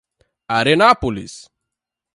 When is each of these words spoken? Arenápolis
Arenápolis 0.57 1.45